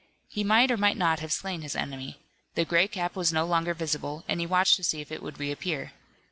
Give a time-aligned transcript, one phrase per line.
[0.27, 2.19] He might or might not have slain his enemy.
[2.55, 5.39] The gray cap was no longer visible, and he watched to see if it would
[5.39, 5.91] reappear.